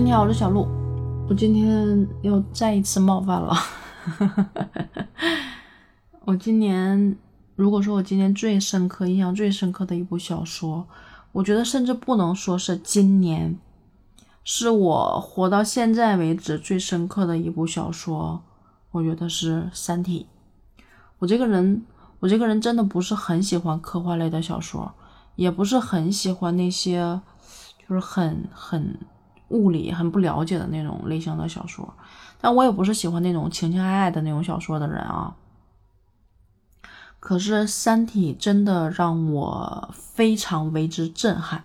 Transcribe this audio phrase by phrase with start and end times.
[0.00, 0.68] 你好，我是小鹿。
[1.28, 3.52] 我今天又再一次冒犯了。
[6.24, 7.16] 我今年，
[7.56, 10.86] 如果说我今年最深刻、印象最深刻的一部小说，
[11.32, 13.58] 我觉得甚至不能说是今年，
[14.44, 18.40] 是我活到现在为止最深刻的一部小说。
[18.92, 20.28] 我觉得是《三体》。
[21.18, 21.84] 我这个人，
[22.20, 24.94] 我这个人真的不是很喜欢科幻类的小说，
[25.34, 27.20] 也不是很喜欢那些
[27.86, 28.96] 就是很很。
[29.48, 31.94] 物理很不了解的那种类型的小说，
[32.40, 35.34] 但我也不是喜欢那种情情爱爱的那种小说的人啊。
[37.20, 41.64] 可是《三体》真的让我非常为之震撼，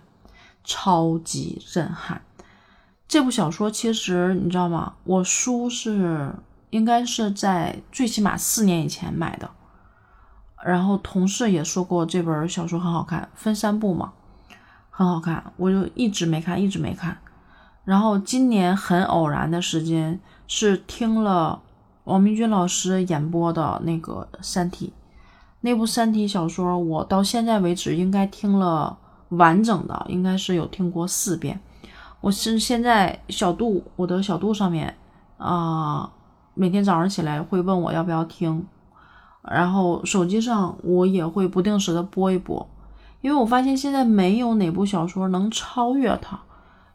[0.64, 2.22] 超级震撼。
[3.06, 4.94] 这部小说其实你知道吗？
[5.04, 6.34] 我书是
[6.70, 9.48] 应该是在最起码四年以前买的，
[10.64, 14.12] 然后同事也说过这本小说很好看，分三部嘛，
[14.90, 17.16] 很好看，我就一直没看，一直没看。
[17.84, 21.60] 然后今年很偶然的时间是听了
[22.04, 24.86] 王明军老师演播的那个《三体》，
[25.60, 31.60] 那部《三体》小说，我到现在为止应该听了完整的，应该是有听过四遍。
[32.20, 34.96] 我是现在小度，我的小度上面
[35.36, 36.10] 啊，
[36.54, 38.66] 每天早上起来会问我要不要听，
[39.42, 42.66] 然后手机上我也会不定时的播一播，
[43.20, 46.40] 因为我发现现在没有哪部小说能超越它。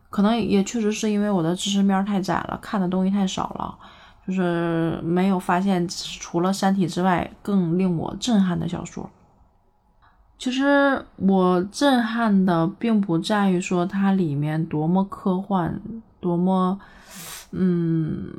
[0.09, 3.77] 可能也确实是因为我的知识面太窄了，看的东西太少了，
[4.25, 9.09] 就是没有发现除了《三体》之外更令我震撼的小说。
[10.39, 15.79] 其实我震撼的并不在于说它里面多么科幻，
[16.19, 16.79] 多么
[17.51, 18.33] 嗯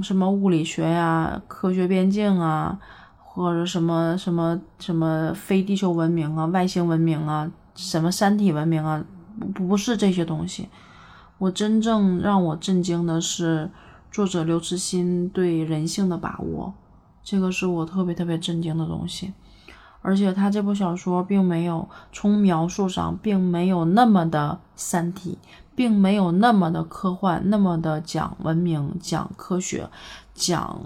[0.00, 2.78] 什么物理学呀、科学边境啊，
[3.18, 9.04] 或者什么什么什么非地球文明啊、外星文明啊、什么三体文明啊，
[9.54, 10.68] 不不是这些东西。
[11.40, 13.70] 我真正让我震惊的是
[14.12, 16.74] 作者刘慈欣对人性的把握，
[17.24, 19.32] 这个是我特别特别震惊的东西。
[20.02, 25.38] 而且他这部小说并没有从描述上并没有那么的三体，
[25.74, 29.88] 并没有那么的科幻，那么的讲文明、讲科学、
[30.34, 30.78] 讲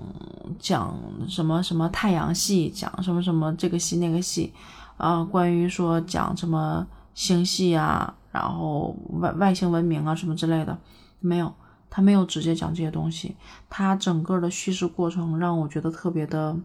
[0.61, 0.97] 讲
[1.29, 4.53] 什么什么太阳系，讲什么什么这个系那个系，
[4.99, 8.15] 啊，关于说讲什么星系啊。
[8.35, 10.77] 然后外外星文明啊什么之类的，
[11.21, 11.55] 没有，
[11.89, 13.37] 他没有直接讲这些东西。
[13.71, 16.57] 他整个的叙事过程让我觉得特别的，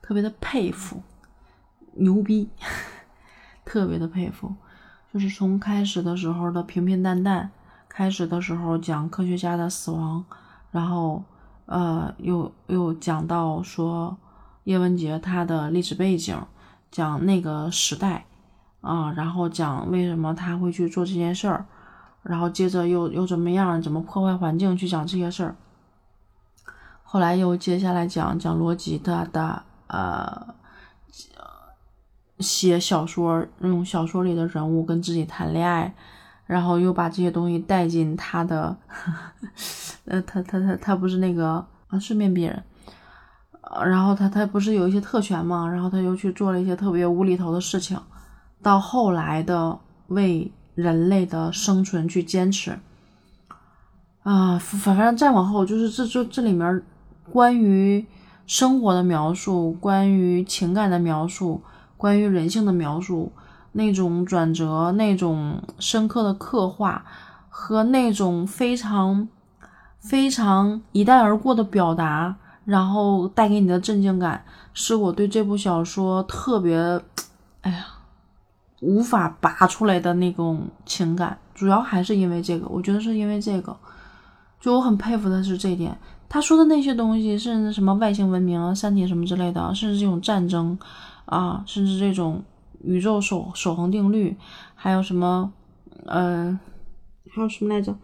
[0.00, 1.02] 特别的佩服，
[1.92, 2.48] 牛逼，
[3.66, 4.54] 特别的佩服。
[5.12, 7.50] 就是从开始的时候的平平淡淡，
[7.86, 10.24] 开始的时候讲科学家的死亡，
[10.70, 11.22] 然后
[11.66, 14.16] 呃又又讲到说
[14.64, 16.34] 叶文洁他的历史背景，
[16.90, 18.24] 讲那个时代。
[18.80, 21.66] 啊，然后讲为什么他会去做这件事儿，
[22.22, 25.54] 然后接着又又怎么样，怎么破坏环境，去讲这些事儿。
[27.02, 30.54] 后来又接下来讲讲罗辑他的呃
[32.38, 35.94] 写小说，用小说里的人物跟自己谈恋爱，
[36.46, 38.76] 然后又把这些东西带进他的，
[40.06, 42.62] 呃，他他他他不是那个啊，顺便别人，
[43.84, 48.00] 然后他他不是有一些特权嘛，然后他又去做了一些特别无厘头的事情。
[48.62, 49.78] 到后来的
[50.08, 52.78] 为人类的生存去坚持
[54.22, 56.82] 啊，反反正再往后就是这这这里面
[57.32, 58.04] 关于
[58.46, 61.62] 生活的描述，关于情感的描述，
[61.96, 63.32] 关于人性的描述，
[63.72, 67.04] 那种转折，那种深刻的刻画
[67.48, 69.28] 和那种非常
[69.98, 74.44] 非常一带而过的表达，然后带给你的震惊感，
[74.74, 77.00] 是我对这部小说特别，
[77.62, 77.86] 哎呀。
[78.80, 82.66] 无法拔出来的那种情感，主要还是因为这个。
[82.68, 83.76] 我觉得是因为这个，
[84.58, 85.96] 就我很佩服的是这一点。
[86.28, 90.78] 他说的那些东西，甚至什么外星文明啊、三体什么之类的，甚至这种战争
[91.24, 92.42] 啊，甚至这种
[92.82, 94.36] 宇宙守守恒定律，
[94.74, 95.52] 还有什么，
[96.06, 96.58] 呃，
[97.30, 97.94] 还有什么来着？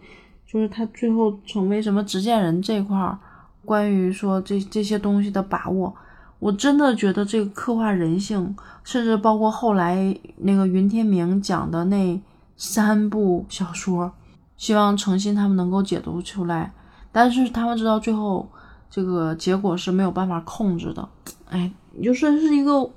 [0.46, 3.18] 就是他最后成为什么执剑人这块儿，
[3.64, 5.94] 关于说这这些东西的把握。
[6.38, 8.54] 我真的觉得这个刻画人性，
[8.84, 12.20] 甚至包括后来那个云天明讲的那
[12.56, 14.12] 三部小说，
[14.56, 16.72] 希望诚心他们能够解读出来。
[17.10, 18.46] 但是他们知道最后
[18.90, 21.08] 这个结果是没有办法控制的，
[21.48, 21.72] 哎，
[22.02, 22.90] 就是是一个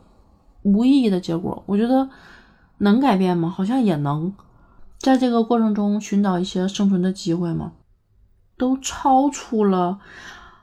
[0.63, 1.63] 无意义的结果。
[1.65, 2.09] 我觉得
[2.79, 3.49] 能改变吗？
[3.49, 4.33] 好像也能，
[4.97, 7.71] 在这个过程中寻找一些生存的机会吗？
[8.57, 9.99] 都超出了。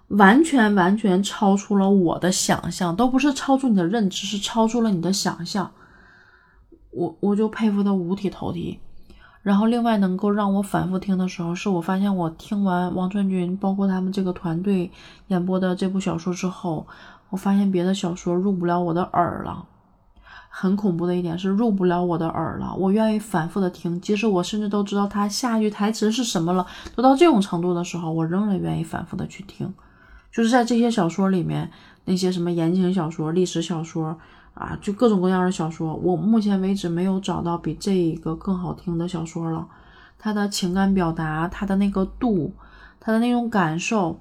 [0.08, 5.70] 完全完全超出了我的想象，都不是超出你的认知，是超出了你的想象。
[6.90, 8.78] 我我就佩服的五体投地。
[9.42, 14.90] 然后另外能够让我反复听的时候，是我发现我听完王传君包括他们这个团队
[15.28, 16.86] 演播的这部小说之后，
[17.30, 19.66] 我发现别的小说入不了我的耳了。
[20.48, 29.72] 很恐怖的一点是入不了我的耳了，我愿意反复的听，即使我甚至都知道他下一句台词是什么了，都到这种程度的时候，我仍然愿意反复的去听。
[30.36, 31.70] 就是在这些小说里面，
[32.04, 34.18] 那些什么言情小说、历史小说
[34.52, 39.66] 啊，就各种各样的小说，我目前为止没有找到比这一个更好听的小说了。
[40.18, 42.52] 他的情感表达，他的那个度，
[43.00, 44.20] 他的那种感受，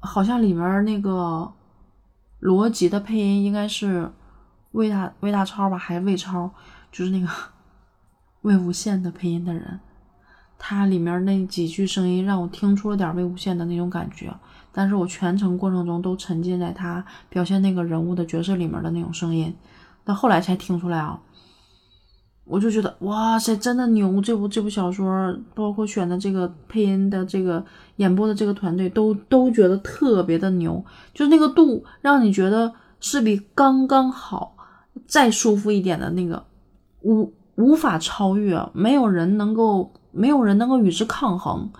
[0.00, 1.50] 好像里面那个
[2.42, 4.12] 逻辑的配音应该是。
[4.72, 6.50] 魏大魏大超吧，还是魏超，
[6.92, 7.26] 就是那个
[8.42, 9.80] 魏无羡的配音的人，
[10.58, 14.34] 他里面那几句声音让我听出了点魏无羡的那种感觉，
[14.72, 19.54] 但是我全程过程中都沉浸在他表现那个人物的角色里面的那种声音，
[20.04, 21.20] 到后来才听出来啊，
[22.44, 24.20] 我就觉得哇塞，真的牛！
[24.20, 27.64] 这部这部小说，包括选的这个配音的这个
[27.96, 30.84] 演播的这个团队，都都觉得特别的牛，
[31.14, 34.54] 就是那个度让你觉得是比刚刚好。
[35.06, 36.44] 再舒服一点的那个，
[37.02, 41.70] 无无法超越，没有人能够，没有人能够与之抗衡。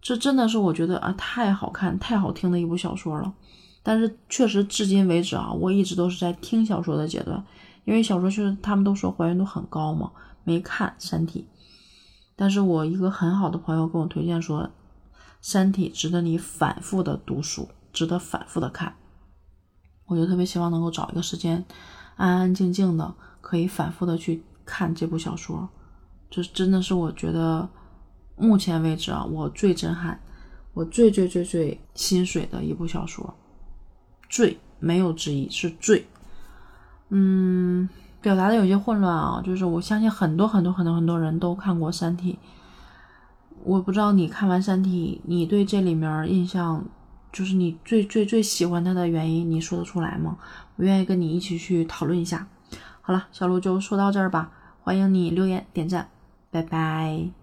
[0.00, 3.34] 这真的是我觉得啊，太好看、太好听的一部小说了。
[3.82, 7.44] 但是确实至今为止啊，我一直都是在听小说的阶段，
[7.84, 10.10] 因为小说确实他们都说还原度很高嘛，
[10.44, 11.46] 没看《三体》。
[12.36, 14.62] 但是我一个很好的朋友跟我推荐说，
[15.40, 18.94] 《三体》值得你反复的读书，值得反复的看。
[20.06, 21.64] 我就特别希望能够找一个时间。
[22.16, 25.68] 安安静静的，可以反复的去看这部小说，
[26.36, 27.66] 这真的是我觉得
[28.36, 30.20] 目前为止啊，我最震撼，
[30.74, 33.34] 我最最最最心水的一部小说，
[34.28, 36.06] 最没有之一，是最。
[37.08, 37.88] 嗯，
[38.20, 42.32] 表达的有些混乱啊，就是我相信很多很多很多很多人都看过《三体》，
[43.64, 46.84] 我不知道你看完《三体》，你对这里面印象。
[47.32, 50.38] 就是你最最最喜欢它的原因，你说得出来吗？
[50.76, 52.48] 我愿意跟你一起去讨论一下。
[53.02, 54.50] 好了，小鹿就说到这儿吧，
[54.80, 56.08] 欢迎你留言点赞，
[56.56, 57.35] 拜拜。